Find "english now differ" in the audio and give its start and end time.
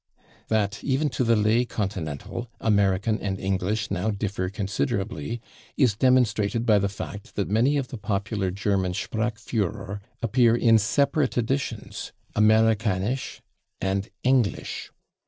3.39-4.49